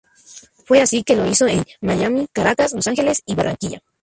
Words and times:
Fue 0.65 0.81
así 0.81 1.03
que 1.03 1.15
lo 1.15 1.27
hizo 1.27 1.45
en 1.45 1.63
Miami, 1.79 2.25
Caracas, 2.33 2.73
Los 2.73 2.87
Ángeles 2.87 3.21
y 3.23 3.35
Barranquilla. 3.35 3.83